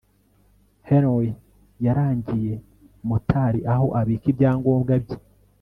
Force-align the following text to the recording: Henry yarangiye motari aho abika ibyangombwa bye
Henry 0.89 1.29
yarangiye 1.85 2.53
motari 3.07 3.59
aho 3.73 3.85
abika 3.99 4.25
ibyangombwa 4.33 4.93
bye 5.03 5.17